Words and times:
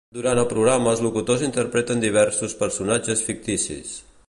Durant 0.17 0.39
el 0.43 0.47
programa 0.53 0.89
els 0.95 1.03
locutors 1.07 1.43
interpreten 1.49 2.03
diversos 2.05 2.57
personatges 2.65 3.25
ficticis. 3.31 3.97